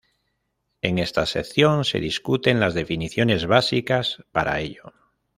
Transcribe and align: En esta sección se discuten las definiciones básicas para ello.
En 0.81 0.97
esta 0.97 1.27
sección 1.27 1.85
se 1.85 1.99
discuten 1.99 2.59
las 2.59 2.73
definiciones 2.73 3.45
básicas 3.45 4.25
para 4.31 4.59
ello. 4.59 4.93